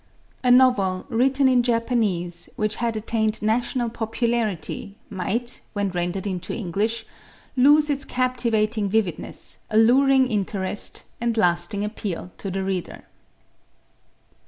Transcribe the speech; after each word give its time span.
A 0.43 0.49
novel 0.49 1.05
written 1.09 1.47
in 1.47 1.61
Japanese 1.61 2.49
which 2.55 2.77
had 2.77 2.95
attained 2.97 3.39
national 3.43 3.87
popularity 3.91 4.95
might, 5.11 5.61
when 5.73 5.91
rendered 5.91 6.25
into 6.25 6.55
English, 6.55 7.05
lose 7.55 7.87
its 7.87 8.03
captivating 8.03 8.89
vividness, 8.89 9.59
alluring 9.69 10.25
interest 10.25 11.03
and 11.21 11.37
lasting 11.37 11.85
appeal 11.85 12.31
to 12.39 12.49
the 12.49 12.63
reader. 12.63 13.03